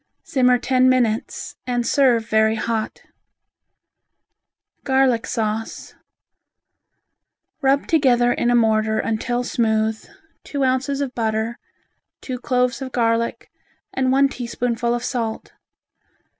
[0.23, 3.03] Simmer ten minutes and serve very hot.
[4.83, 5.93] Garlic Sauce
[7.61, 10.03] Rub together in a mortar until smooth,
[10.43, 11.59] two ounces of butter,
[12.19, 13.51] two cloves of garlic
[13.93, 15.51] and one teaspoonful of salt.